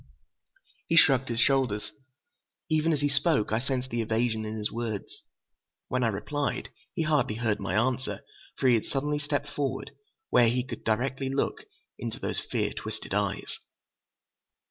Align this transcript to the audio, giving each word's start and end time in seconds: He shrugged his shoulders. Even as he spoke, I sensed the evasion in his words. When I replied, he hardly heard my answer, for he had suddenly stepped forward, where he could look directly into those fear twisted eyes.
He 0.87 0.95
shrugged 0.97 1.29
his 1.29 1.39
shoulders. 1.39 1.91
Even 2.71 2.91
as 2.91 3.01
he 3.01 3.07
spoke, 3.07 3.51
I 3.51 3.59
sensed 3.59 3.91
the 3.91 4.01
evasion 4.01 4.45
in 4.45 4.57
his 4.57 4.71
words. 4.71 5.21
When 5.89 6.03
I 6.03 6.07
replied, 6.07 6.69
he 6.95 7.03
hardly 7.03 7.35
heard 7.35 7.59
my 7.59 7.75
answer, 7.75 8.21
for 8.57 8.67
he 8.67 8.73
had 8.73 8.85
suddenly 8.85 9.19
stepped 9.19 9.49
forward, 9.49 9.91
where 10.31 10.49
he 10.49 10.63
could 10.63 10.79
look 10.79 10.85
directly 10.85 11.27
into 11.99 12.19
those 12.19 12.39
fear 12.39 12.73
twisted 12.73 13.13
eyes. 13.13 13.59